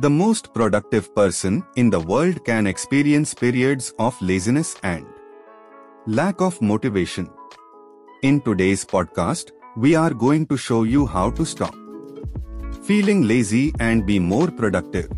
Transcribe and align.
The 0.00 0.10
most 0.10 0.52
productive 0.52 1.14
person 1.14 1.64
in 1.76 1.88
the 1.88 2.00
world 2.00 2.44
can 2.44 2.66
experience 2.66 3.32
periods 3.32 3.94
of 4.00 4.20
laziness 4.20 4.74
and 4.82 5.06
lack 6.08 6.40
of 6.40 6.60
motivation. 6.60 7.30
In 8.22 8.40
today's 8.40 8.84
podcast, 8.84 9.52
we 9.76 9.94
are 9.94 10.12
going 10.12 10.48
to 10.48 10.56
show 10.56 10.82
you 10.82 11.06
how 11.06 11.30
to 11.30 11.46
stop 11.46 11.76
feeling 12.82 13.28
lazy 13.28 13.72
and 13.78 14.04
be 14.04 14.18
more 14.18 14.50
productive. 14.50 15.12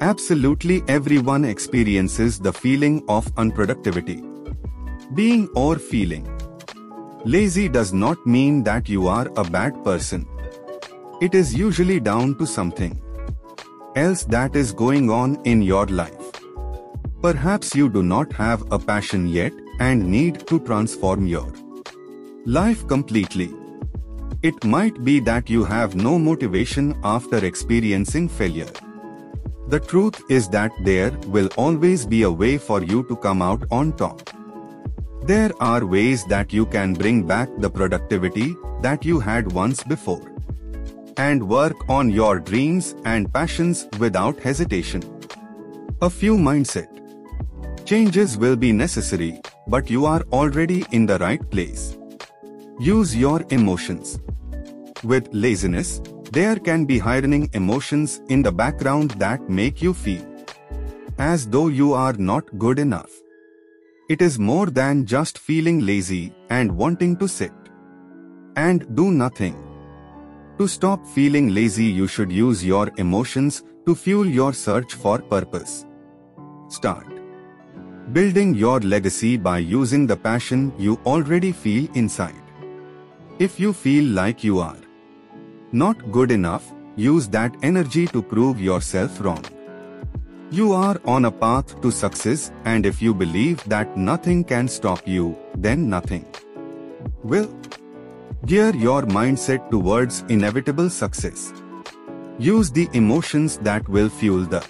Absolutely 0.00 0.82
everyone 0.88 1.44
experiences 1.44 2.40
the 2.40 2.52
feeling 2.52 3.04
of 3.08 3.32
unproductivity. 3.36 4.18
Being 5.14 5.48
or 5.54 5.76
feeling 5.76 6.28
lazy 7.24 7.68
does 7.68 7.92
not 7.92 8.26
mean 8.26 8.64
that 8.64 8.88
you 8.88 9.06
are 9.06 9.30
a 9.36 9.44
bad 9.44 9.84
person. 9.84 10.26
It 11.20 11.32
is 11.32 11.54
usually 11.54 12.00
down 12.00 12.36
to 12.38 12.44
something 12.44 13.00
else 13.96 14.24
that 14.24 14.56
is 14.56 14.72
going 14.72 15.10
on 15.10 15.40
in 15.44 15.62
your 15.62 15.86
life. 15.86 16.32
Perhaps 17.22 17.74
you 17.74 17.88
do 17.88 18.02
not 18.02 18.32
have 18.32 18.64
a 18.70 18.78
passion 18.78 19.26
yet 19.26 19.52
and 19.80 20.06
need 20.06 20.46
to 20.46 20.60
transform 20.60 21.26
your 21.26 21.50
life 22.44 22.86
completely. 22.86 23.50
It 24.42 24.62
might 24.64 25.02
be 25.04 25.20
that 25.20 25.48
you 25.48 25.64
have 25.64 25.94
no 25.94 26.18
motivation 26.18 26.98
after 27.02 27.44
experiencing 27.44 28.28
failure. 28.28 28.70
The 29.68 29.80
truth 29.80 30.22
is 30.28 30.48
that 30.50 30.72
there 30.82 31.12
will 31.28 31.48
always 31.56 32.04
be 32.04 32.22
a 32.22 32.30
way 32.30 32.58
for 32.58 32.82
you 32.82 33.04
to 33.04 33.16
come 33.16 33.40
out 33.40 33.64
on 33.70 33.92
top. 33.94 34.28
There 35.22 35.52
are 35.60 35.86
ways 35.86 36.26
that 36.26 36.52
you 36.52 36.66
can 36.66 36.92
bring 36.92 37.26
back 37.26 37.48
the 37.56 37.70
productivity 37.70 38.54
that 38.82 39.06
you 39.06 39.18
had 39.18 39.50
once 39.52 39.82
before 39.82 40.33
and 41.16 41.48
work 41.48 41.88
on 41.88 42.10
your 42.10 42.40
dreams 42.40 42.94
and 43.04 43.32
passions 43.32 43.88
without 43.98 44.38
hesitation. 44.40 45.02
A 46.02 46.10
few 46.10 46.36
mindset 46.36 46.88
changes 47.84 48.36
will 48.38 48.56
be 48.56 48.72
necessary, 48.72 49.40
but 49.68 49.90
you 49.90 50.06
are 50.06 50.22
already 50.32 50.84
in 50.90 51.06
the 51.06 51.18
right 51.18 51.50
place. 51.50 51.96
Use 52.78 53.14
your 53.14 53.44
emotions. 53.50 54.18
With 55.02 55.28
laziness, 55.32 56.00
there 56.32 56.56
can 56.56 56.84
be 56.84 56.98
hiding 56.98 57.50
emotions 57.52 58.20
in 58.28 58.42
the 58.42 58.50
background 58.50 59.12
that 59.12 59.48
make 59.48 59.82
you 59.82 59.94
feel 59.94 60.24
as 61.18 61.46
though 61.46 61.68
you 61.68 61.92
are 61.92 62.14
not 62.14 62.58
good 62.58 62.78
enough. 62.78 63.10
It 64.08 64.20
is 64.20 64.38
more 64.38 64.66
than 64.66 65.06
just 65.06 65.38
feeling 65.38 65.86
lazy 65.86 66.34
and 66.50 66.76
wanting 66.76 67.16
to 67.18 67.28
sit 67.28 67.52
and 68.56 68.94
do 68.96 69.10
nothing. 69.10 69.73
To 70.58 70.68
stop 70.68 71.04
feeling 71.04 71.52
lazy, 71.52 71.86
you 71.86 72.06
should 72.06 72.30
use 72.30 72.64
your 72.64 72.88
emotions 72.96 73.64
to 73.86 73.94
fuel 73.96 74.24
your 74.24 74.52
search 74.52 74.94
for 74.94 75.18
purpose. 75.18 75.84
Start 76.68 77.08
building 78.12 78.54
your 78.54 78.78
legacy 78.80 79.36
by 79.36 79.58
using 79.58 80.06
the 80.06 80.16
passion 80.16 80.72
you 80.78 81.00
already 81.06 81.50
feel 81.50 81.88
inside. 81.94 82.42
If 83.40 83.58
you 83.58 83.72
feel 83.72 84.04
like 84.04 84.44
you 84.44 84.60
are 84.60 84.78
not 85.72 86.12
good 86.12 86.30
enough, 86.30 86.72
use 86.94 87.26
that 87.28 87.56
energy 87.62 88.06
to 88.08 88.22
prove 88.22 88.60
yourself 88.60 89.20
wrong. 89.20 89.44
You 90.50 90.72
are 90.72 91.00
on 91.04 91.24
a 91.24 91.32
path 91.32 91.80
to 91.80 91.90
success, 91.90 92.52
and 92.64 92.86
if 92.86 93.02
you 93.02 93.12
believe 93.12 93.64
that 93.64 93.96
nothing 93.96 94.44
can 94.44 94.68
stop 94.68 95.08
you, 95.08 95.36
then 95.56 95.88
nothing 95.88 96.24
will. 97.24 97.50
Gear 98.46 98.76
your 98.76 99.00
mindset 99.04 99.70
towards 99.70 100.22
inevitable 100.28 100.90
success. 100.90 101.54
Use 102.38 102.70
the 102.70 102.90
emotions 102.92 103.56
that 103.58 103.88
will 103.88 104.10
fuel 104.10 104.44
the 104.44 104.62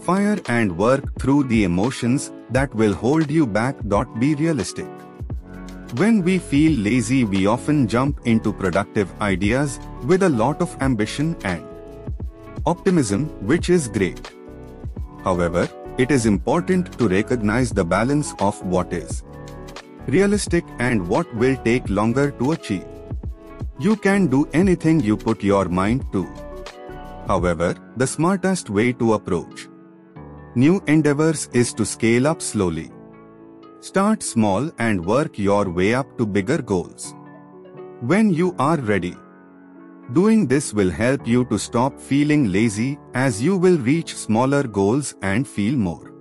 fire 0.00 0.36
and 0.48 0.76
work 0.76 1.04
through 1.20 1.44
the 1.44 1.62
emotions 1.62 2.32
that 2.50 2.74
will 2.74 2.92
hold 2.92 3.30
you 3.30 3.46
back. 3.46 3.76
Be 4.18 4.34
realistic. 4.34 4.88
When 5.98 6.22
we 6.22 6.38
feel 6.38 6.80
lazy, 6.80 7.22
we 7.22 7.46
often 7.46 7.86
jump 7.86 8.26
into 8.26 8.52
productive 8.52 9.08
ideas 9.20 9.78
with 10.04 10.24
a 10.24 10.28
lot 10.28 10.60
of 10.60 10.76
ambition 10.82 11.36
and 11.44 11.64
optimism, 12.66 13.26
which 13.46 13.70
is 13.70 13.86
great. 13.86 14.32
However, 15.22 15.68
it 15.96 16.10
is 16.10 16.26
important 16.26 16.98
to 16.98 17.06
recognize 17.06 17.70
the 17.70 17.84
balance 17.84 18.34
of 18.40 18.60
what 18.64 18.92
is 18.92 19.22
realistic 20.10 20.64
and 20.78 21.06
what 21.08 21.32
will 21.34 21.56
take 21.64 21.88
longer 21.88 22.30
to 22.32 22.52
achieve. 22.52 22.84
You 23.78 23.96
can 23.96 24.26
do 24.26 24.48
anything 24.52 25.00
you 25.00 25.16
put 25.16 25.42
your 25.42 25.68
mind 25.68 26.04
to. 26.12 26.26
However, 27.26 27.74
the 27.96 28.06
smartest 28.06 28.70
way 28.70 28.92
to 28.94 29.14
approach 29.14 29.68
new 30.54 30.82
endeavors 30.88 31.48
is 31.52 31.72
to 31.74 31.86
scale 31.86 32.26
up 32.26 32.42
slowly. 32.42 32.90
Start 33.80 34.22
small 34.22 34.70
and 34.78 35.04
work 35.04 35.38
your 35.38 35.70
way 35.70 35.94
up 35.94 36.18
to 36.18 36.26
bigger 36.26 36.60
goals. 36.60 37.14
When 38.00 38.30
you 38.30 38.54
are 38.58 38.76
ready, 38.78 39.14
doing 40.12 40.46
this 40.46 40.74
will 40.74 40.90
help 40.90 41.26
you 41.26 41.44
to 41.46 41.58
stop 41.58 42.00
feeling 42.00 42.50
lazy 42.52 42.98
as 43.14 43.42
you 43.42 43.56
will 43.56 43.78
reach 43.78 44.14
smaller 44.16 44.64
goals 44.64 45.14
and 45.22 45.46
feel 45.46 45.76
more 45.76 46.12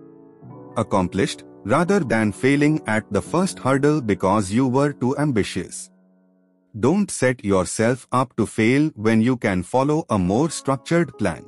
accomplished 0.78 1.44
rather 1.64 2.00
than 2.00 2.32
failing 2.32 2.82
at 2.88 3.12
the 3.12 3.22
first 3.22 3.60
hurdle 3.60 4.02
because 4.02 4.52
you 4.52 4.68
were 4.68 4.94
too 4.94 5.18
ambitious. 5.18 5.90
Don't 6.80 7.10
set 7.10 7.44
yourself 7.44 8.08
up 8.12 8.36
to 8.38 8.46
fail 8.46 8.92
when 8.96 9.22
you 9.22 9.38
can 9.38 9.64
follow 9.64 10.06
a 10.10 10.20
more 10.20 10.50
structured 10.50 11.18
plan. 11.18 11.44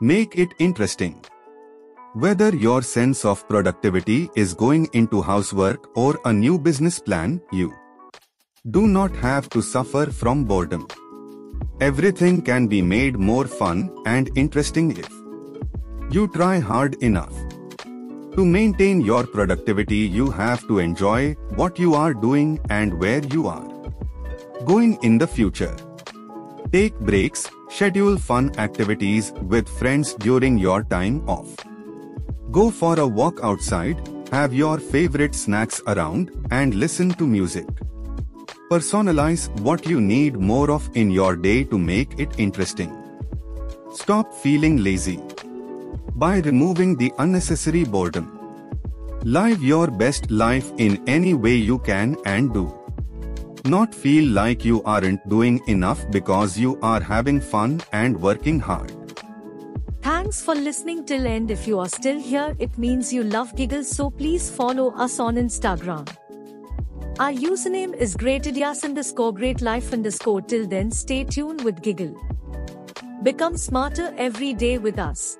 Make 0.00 0.36
it 0.36 0.48
interesting. 0.58 1.24
Whether 2.14 2.54
your 2.54 2.82
sense 2.82 3.24
of 3.24 3.46
productivity 3.48 4.28
is 4.34 4.54
going 4.54 4.88
into 4.92 5.22
housework 5.22 5.96
or 5.96 6.18
a 6.24 6.32
new 6.32 6.58
business 6.58 6.98
plan, 6.98 7.40
you 7.52 7.72
do 8.70 8.86
not 8.86 9.14
have 9.16 9.48
to 9.50 9.62
suffer 9.62 10.06
from 10.06 10.44
boredom. 10.44 10.88
Everything 11.80 12.42
can 12.42 12.66
be 12.66 12.82
made 12.82 13.16
more 13.16 13.46
fun 13.46 13.94
and 14.06 14.30
interesting 14.34 14.96
if 14.96 15.08
you 16.10 16.26
try 16.28 16.58
hard 16.58 16.94
enough. 17.02 17.34
To 18.36 18.44
maintain 18.44 19.00
your 19.00 19.26
productivity, 19.26 19.96
you 19.96 20.30
have 20.30 20.60
to 20.68 20.78
enjoy 20.78 21.32
what 21.54 21.78
you 21.78 21.94
are 21.94 22.12
doing 22.12 22.60
and 22.68 23.00
where 23.00 23.24
you 23.24 23.46
are 23.46 23.66
going 24.66 24.98
in 25.02 25.16
the 25.16 25.26
future. 25.26 25.74
Take 26.70 26.98
breaks, 27.00 27.48
schedule 27.70 28.18
fun 28.18 28.54
activities 28.58 29.32
with 29.40 29.66
friends 29.66 30.12
during 30.14 30.58
your 30.58 30.82
time 30.82 31.26
off. 31.26 31.48
Go 32.50 32.70
for 32.70 33.00
a 33.00 33.06
walk 33.06 33.40
outside, 33.42 34.06
have 34.30 34.52
your 34.52 34.80
favorite 34.80 35.34
snacks 35.34 35.80
around, 35.86 36.30
and 36.50 36.74
listen 36.74 37.12
to 37.12 37.26
music. 37.26 37.66
Personalize 38.70 39.48
what 39.60 39.86
you 39.86 39.98
need 39.98 40.36
more 40.36 40.70
of 40.70 40.90
in 40.94 41.10
your 41.10 41.36
day 41.36 41.64
to 41.64 41.78
make 41.78 42.18
it 42.18 42.38
interesting. 42.38 42.92
Stop 43.92 44.34
feeling 44.34 44.82
lazy 44.84 45.18
by 46.16 46.38
removing 46.38 46.96
the 46.96 47.12
unnecessary 47.18 47.84
boredom. 47.84 48.32
Live 49.22 49.62
your 49.62 49.88
best 49.88 50.30
life 50.30 50.72
in 50.78 51.02
any 51.06 51.34
way 51.34 51.54
you 51.54 51.78
can 51.78 52.16
and 52.24 52.54
do. 52.54 52.72
Not 53.64 53.94
feel 53.94 54.30
like 54.32 54.64
you 54.64 54.82
aren't 54.84 55.28
doing 55.28 55.60
enough 55.66 56.04
because 56.10 56.58
you 56.58 56.78
are 56.80 57.00
having 57.00 57.40
fun 57.40 57.80
and 57.92 58.20
working 58.20 58.60
hard. 58.60 58.92
Thanks 60.00 60.40
for 60.40 60.54
listening 60.54 61.04
till 61.04 61.26
end. 61.26 61.50
If 61.50 61.66
you 61.66 61.80
are 61.80 61.88
still 61.88 62.18
here, 62.18 62.54
it 62.58 62.78
means 62.78 63.12
you 63.12 63.24
love 63.24 63.54
giggles, 63.56 63.90
so 63.90 64.08
please 64.08 64.48
follow 64.48 64.92
us 64.94 65.18
on 65.18 65.34
Instagram. 65.36 66.08
Our 67.18 67.32
username 67.32 67.94
is 67.94 68.16
greatidias 68.16 68.84
underscore 68.84 69.34
great 69.34 69.60
life 69.60 69.92
underscore 69.92 70.42
till 70.42 70.66
then 70.66 70.90
stay 70.92 71.24
tuned 71.24 71.64
with 71.64 71.82
Giggle. 71.82 72.14
Become 73.22 73.56
smarter 73.56 74.14
every 74.16 74.54
day 74.54 74.78
with 74.78 74.98
us. 74.98 75.38